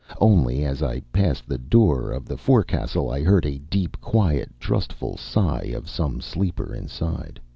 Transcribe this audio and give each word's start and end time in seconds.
Only 0.19 0.65
as 0.65 0.81
I 0.81 1.01
passed 1.13 1.45
the 1.47 1.59
door 1.59 2.09
of 2.11 2.25
the 2.25 2.35
forecastle, 2.35 3.11
I 3.11 3.21
heard 3.23 3.45
a 3.45 3.59
deep, 3.59 4.01
quiet, 4.01 4.49
trustful 4.59 5.15
sigh 5.15 5.71
of 5.75 5.87
some 5.87 6.21
sleeper 6.21 6.73
inside. 6.73 7.39